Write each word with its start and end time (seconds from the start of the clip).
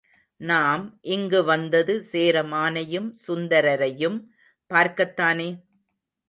நாம் 0.41 0.83
இங்கு 1.15 1.43
வந்தது 1.43 1.93
சேரமானையும் 2.11 3.09
சுந்தரரையும் 3.27 4.17
பார்க்கத்தானே? 4.71 5.49